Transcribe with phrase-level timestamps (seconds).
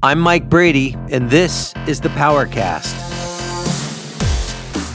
[0.00, 2.94] I'm Mike Brady, and this is the Powercast.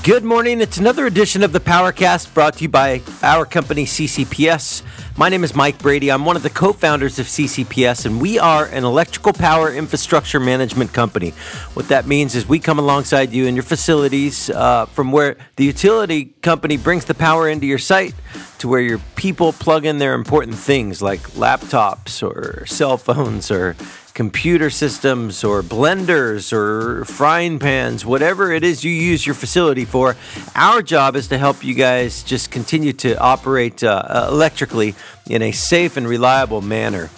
[0.02, 0.62] Good morning.
[0.62, 4.82] It's another edition of the Powercast brought to you by our company, CCPS.
[5.18, 6.10] My name is Mike Brady.
[6.10, 10.40] I'm one of the co founders of CCPS, and we are an electrical power infrastructure
[10.40, 11.32] management company.
[11.74, 15.66] What that means is we come alongside you in your facilities uh, from where the
[15.66, 18.16] utility company brings the power into your site
[18.60, 23.76] to where your people plug in their important things like laptops or cell phones or
[24.14, 30.16] computer systems or blenders or frying pans, whatever it is you use your facility for.
[30.56, 34.96] Our job is to help you guys just continue to operate uh, electrically
[35.28, 37.10] in a safe and reliable manner.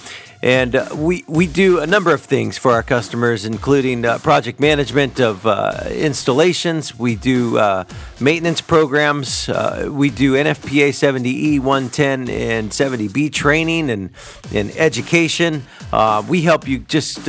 [0.46, 4.60] And uh, we, we do a number of things for our customers, including uh, project
[4.60, 7.00] management of uh, installations.
[7.00, 7.86] We do uh,
[8.20, 9.50] maintenance programs.
[9.50, 14.12] Uh, we do NFPA 70E, 110, and 70B training and,
[14.54, 15.64] and education.
[15.92, 17.26] Uh, we help you just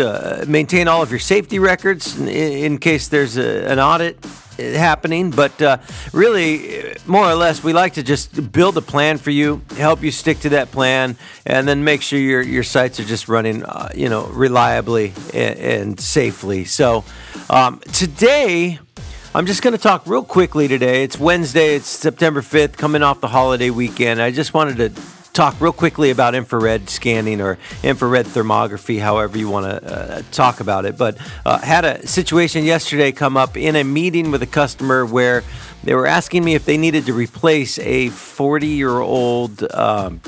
[0.46, 4.22] maintain all of your safety records in, in case there's a, an audit
[4.59, 5.79] happening, but uh,
[6.12, 10.10] really, more or less, we like to just build a plan for you, help you
[10.10, 13.90] stick to that plan, and then make sure your your sites are just running, uh,
[13.95, 16.65] you know, reliably and, and safely.
[16.65, 17.04] So
[17.51, 18.79] um, today.
[19.35, 21.04] I'm just going to talk real quickly today.
[21.04, 24.23] It's Wednesday, it's September 5th, coming off the holiday weekend.
[24.23, 25.02] I just wanted to
[25.37, 30.60] talk real quickly about infrared scanning or infrared thermography, however you want to uh, talk
[30.60, 30.96] about it.
[30.96, 35.45] But uh, had a situation yesterday come up in a meeting with a customer where
[35.84, 39.62] they were asking me if they needed to replace a 40 year old.
[39.73, 40.23] Um,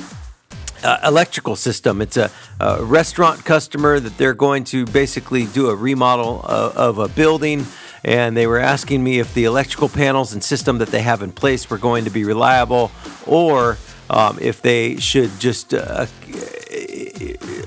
[0.81, 2.01] uh, electrical system.
[2.01, 6.99] It's a, a, restaurant customer that they're going to basically do a remodel of, of,
[6.99, 7.67] a building.
[8.05, 11.33] And they were asking me if the electrical panels and system that they have in
[11.33, 12.93] place were going to be reliable
[13.27, 13.77] or
[14.11, 16.07] um, if they should just uh,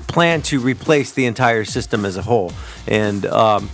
[0.08, 2.52] plan to replace the entire system as a whole.
[2.86, 3.70] And um,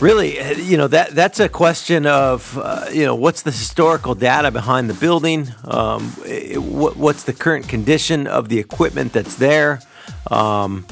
[0.00, 4.50] really, you know that that's a question of uh, you know what's the historical data
[4.50, 6.02] behind the building, um,
[6.56, 9.80] what, what's the current condition of the equipment that's there.
[10.30, 10.86] Um,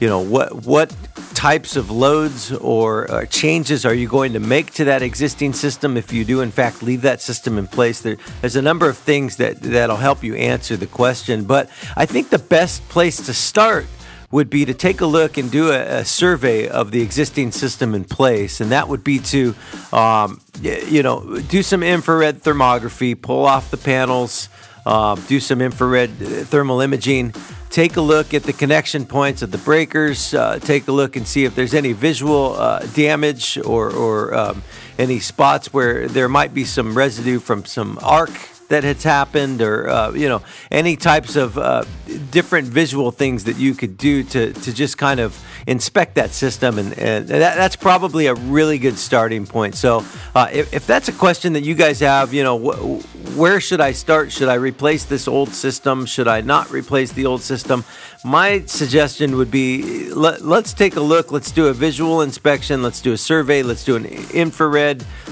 [0.00, 0.94] you know what what
[1.38, 5.96] types of loads or uh, changes are you going to make to that existing system?
[5.96, 8.98] If you do in fact leave that system in place there, there's a number of
[8.98, 11.44] things that that'll help you answer the question.
[11.44, 13.86] But i think the best place to start
[14.32, 17.94] would be to take a look and do a, a survey of the existing system
[17.94, 18.60] in place.
[18.60, 19.54] And that would be to
[19.92, 24.48] um, you know do some infrared thermography pull off the panels
[24.86, 27.32] uh, do some infrared uh, thermal imaging
[27.70, 31.26] take a look at the connection points of the breakers, uh, take a look and
[31.26, 34.62] see if there's any visual uh, damage or, or um,
[34.98, 38.30] any spots where there might be some residue from some arc
[38.68, 41.84] that has happened or uh, you know any types of uh,
[42.30, 46.78] different visual things that you could do to, to just kind of inspect that system.
[46.78, 49.74] And, and that, that's probably a really good starting point.
[49.74, 50.04] So
[50.34, 53.80] uh, if, if, that's a question that you guys have you know wh- where should
[53.80, 54.32] i start?
[54.32, 56.06] Should i replace this old system?
[56.06, 57.84] Should i not replace the old system?
[58.24, 61.30] My suggestion would be let, us take a look.
[61.30, 62.82] Let's do a visual inspection.
[62.82, 63.62] Let's do a survey.
[63.62, 64.87] Let's do an infrared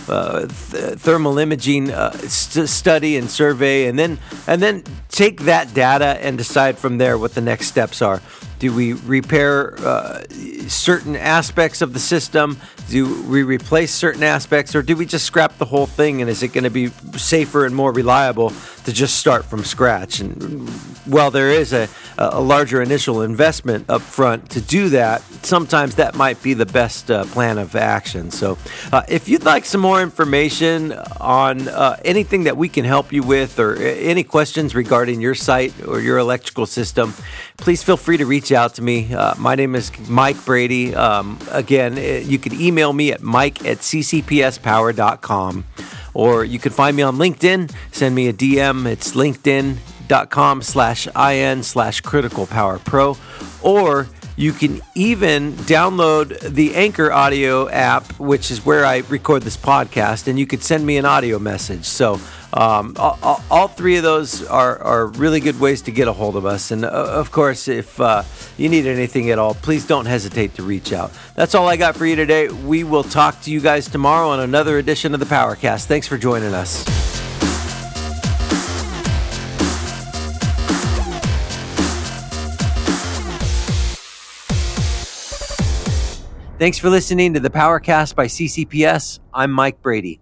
[0.09, 5.41] uh, th- thermal imaging uh, st- study and and survey, and then and then take
[5.43, 8.23] that data and decide from there what the next steps are.
[8.59, 10.23] Do we repair uh,
[10.69, 12.57] certain aspects of the system?
[12.89, 16.23] Do we replace certain aspects, or do we just scrap the whole thing?
[16.23, 16.89] And is it going to be
[17.19, 18.53] safer and more reliable
[18.87, 20.21] to just start from scratch?
[20.21, 20.69] And
[21.05, 21.89] while there is a,
[22.19, 27.11] a larger initial investment up front to do that, sometimes that might be the best
[27.11, 28.31] uh, plan of action.
[28.31, 28.59] So,
[28.93, 33.23] uh, if you'd like some more information on uh, anything that we can help you
[33.23, 37.13] with, or any questions regarding your site or your electrical system,
[37.57, 39.13] please feel free to reach out to me.
[39.13, 40.95] Uh, my name is Mike Brady.
[40.95, 45.65] Um, again, eh, you can email me at mike at ccpspower.com
[46.17, 47.71] or you can find me on LinkedIn.
[47.93, 48.87] Send me a DM.
[48.87, 53.19] It's linkedin.com slash in slash critical power pro.
[53.63, 59.59] Or you can even download the Anchor audio app, which is where I record this
[59.59, 61.85] podcast, and you could send me an audio message.
[61.85, 62.19] So
[62.57, 66.37] um, all, all, three of those are, are really good ways to get a hold
[66.37, 66.71] of us.
[66.71, 68.23] And uh, of course, if uh,
[68.57, 71.13] you need anything at all, please don't hesitate to reach out.
[71.35, 72.49] That's all I got for you today.
[72.49, 75.85] We will talk to you guys tomorrow on another edition of the Powercast.
[75.85, 76.83] Thanks for joining us.
[86.59, 89.21] Thanks for listening to the Powercast by CCPS.
[89.35, 90.21] I'm Mike Brady.